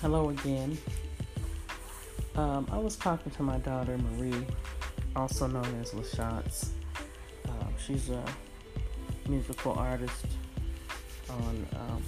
[0.00, 0.78] Hello again.
[2.36, 4.46] Um, I was talking to my daughter Marie,
[5.16, 6.68] also known as LaShance.
[7.48, 8.22] Um, she's a
[9.28, 10.24] musical artist
[11.28, 12.02] on um,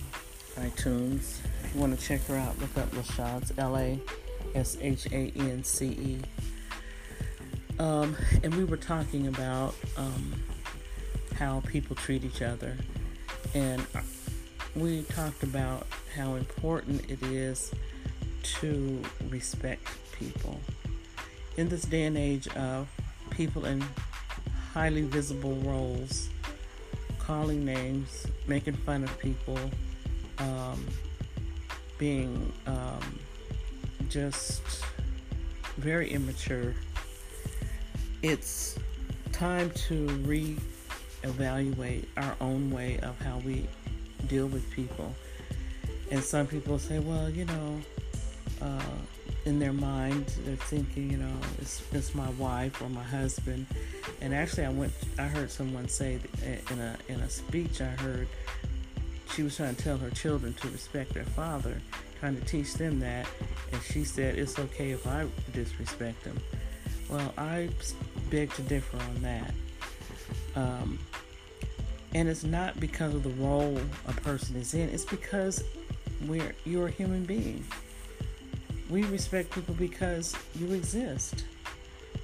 [0.60, 1.40] iTunes.
[1.64, 3.98] If you want to check her out, look up LaShance, L A
[4.54, 6.20] S H A N C E.
[7.80, 10.40] Um, and we were talking about um,
[11.34, 12.76] how people treat each other.
[13.52, 13.84] And
[14.80, 17.70] we talked about how important it is
[18.42, 20.58] to respect people.
[21.58, 22.88] In this day and age of
[23.28, 23.84] people in
[24.72, 26.30] highly visible roles,
[27.18, 29.58] calling names, making fun of people,
[30.38, 30.86] um,
[31.98, 33.18] being um,
[34.08, 34.62] just
[35.76, 36.74] very immature,
[38.22, 38.78] it's
[39.32, 43.66] time to re-evaluate our own way of how we
[44.26, 45.14] deal with people.
[46.10, 47.80] And some people say, well, you know,
[48.60, 48.80] uh,
[49.46, 53.66] in their mind, they're thinking, you know, it's, it's my wife or my husband.
[54.20, 58.28] And actually, I went, I heard someone say in a in a speech I heard,
[59.32, 61.80] she was trying to tell her children to respect their father,
[62.18, 63.26] trying to teach them that,
[63.72, 66.38] and she said it's okay if I disrespect them.
[67.08, 67.70] Well, I
[68.30, 69.54] beg to differ on that.
[70.54, 70.98] Um,
[72.14, 75.62] and it's not because of the role a person is in, it's because
[76.26, 77.64] we're you're a human being.
[78.88, 81.44] We respect people because you exist.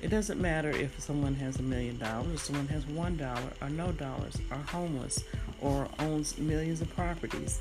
[0.03, 3.93] It doesn't matter if someone has a million dollars, someone has one dollar or no
[3.93, 5.23] dollars, or homeless,
[5.61, 7.61] or owns millions of properties,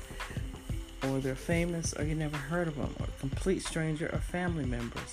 [1.04, 4.66] or they're famous or you never heard of them, or a complete stranger or family
[4.66, 5.12] members.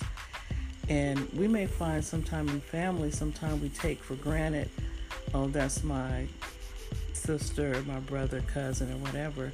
[0.88, 4.68] And we may find sometime in family, sometime we take for granted,
[5.32, 6.26] oh, that's my
[7.24, 9.50] sister, my brother, cousin, or whatever,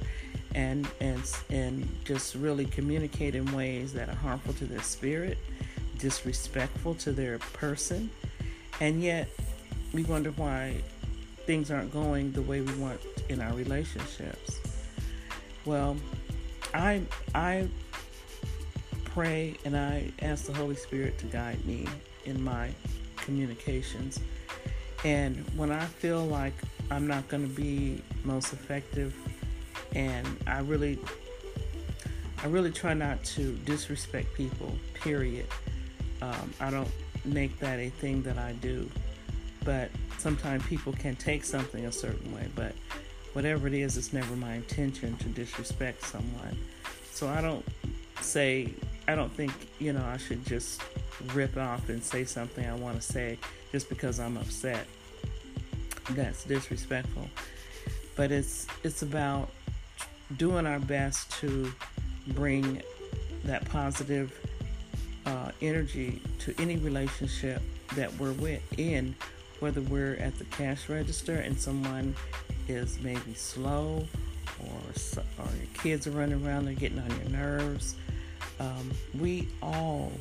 [0.53, 5.37] and and and just really communicate in ways that are harmful to their spirit,
[5.97, 8.09] disrespectful to their person,
[8.79, 9.29] and yet
[9.93, 10.75] we wonder why
[11.45, 12.99] things aren't going the way we want
[13.29, 14.59] in our relationships.
[15.65, 15.95] Well,
[16.73, 17.01] I
[17.33, 17.67] I
[19.05, 21.87] pray and I ask the Holy Spirit to guide me
[22.25, 22.69] in my
[23.17, 24.19] communications.
[25.03, 26.53] And when I feel like
[26.89, 29.15] I'm not going to be most effective,
[29.93, 30.99] and I really,
[32.43, 34.71] I really try not to disrespect people.
[34.93, 35.47] Period.
[36.21, 36.91] Um, I don't
[37.25, 38.89] make that a thing that I do,
[39.63, 42.47] but sometimes people can take something a certain way.
[42.55, 42.73] But
[43.33, 46.57] whatever it is, it's never my intention to disrespect someone.
[47.11, 47.65] So I don't
[48.21, 48.73] say,
[49.07, 50.81] I don't think you know I should just
[51.33, 53.37] rip off and say something I want to say
[53.71, 54.85] just because I'm upset
[56.15, 57.27] that's disrespectful.
[58.15, 59.49] But it's it's about
[60.37, 61.71] doing our best to
[62.27, 62.81] bring
[63.45, 64.37] that positive
[65.25, 67.61] uh, energy to any relationship
[67.95, 69.15] that we're with in,
[69.59, 72.15] whether we're at the cash register and someone
[72.67, 74.05] is maybe slow,
[74.59, 77.95] or or your kids are running around, they're getting on your nerves.
[78.59, 80.11] Um, we all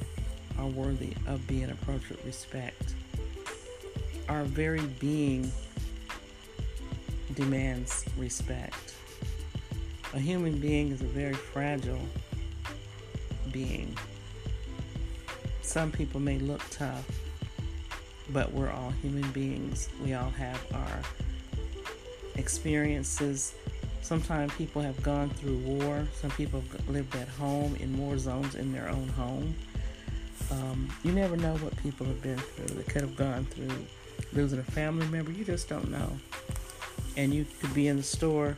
[0.58, 2.94] are worthy of being approached with respect.
[4.30, 5.50] Our very being
[7.34, 8.94] demands respect.
[10.14, 11.98] A human being is a very fragile
[13.50, 13.98] being.
[15.62, 17.10] Some people may look tough,
[18.32, 19.88] but we're all human beings.
[20.00, 21.00] We all have our
[22.36, 23.52] experiences.
[24.00, 26.06] Sometimes people have gone through war.
[26.14, 29.56] Some people have lived at home in war zones in their own home.
[30.52, 32.76] Um, you never know what people have been through.
[32.76, 33.86] They could have gone through
[34.32, 35.32] losing a family member.
[35.32, 36.18] You just don't know
[37.16, 38.56] and you could be in the store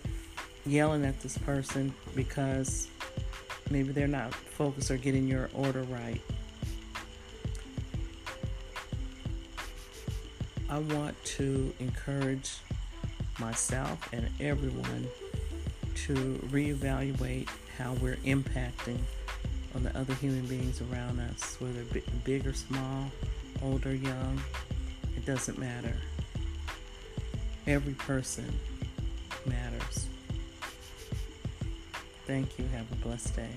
[0.66, 2.88] yelling at this person because
[3.70, 6.20] maybe they're not focused or getting your order right.
[10.68, 12.58] I want to encourage
[13.38, 15.06] myself and everyone
[16.06, 16.14] to
[16.50, 18.98] reevaluate how we're impacting
[19.74, 21.84] on the other human beings around us, whether
[22.24, 23.10] big or small,
[23.62, 24.40] old or young,
[25.22, 25.94] it doesn't matter.
[27.66, 28.44] Every person
[29.46, 30.08] matters.
[32.26, 32.66] Thank you.
[32.68, 33.50] Have a blessed day.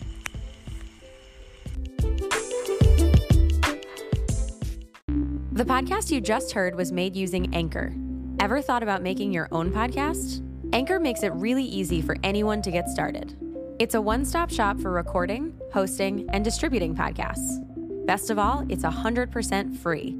[5.54, 7.96] The podcast you just heard was made using Anchor.
[8.40, 10.44] Ever thought about making your own podcast?
[10.74, 13.36] Anchor makes it really easy for anyone to get started.
[13.80, 17.64] It's a one stop shop for recording, hosting, and distributing podcasts.
[18.06, 20.20] Best of all, it's 100% free.